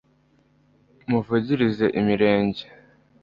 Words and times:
Muvugirize 1.09 1.85
imirenge 1.99 2.63